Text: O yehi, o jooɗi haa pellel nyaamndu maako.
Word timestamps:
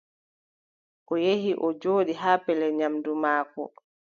O 1.11 1.13
yehi, 1.23 1.51
o 1.65 1.67
jooɗi 1.81 2.13
haa 2.21 2.41
pellel 2.45 2.71
nyaamndu 2.77 3.11
maako. 3.23 3.63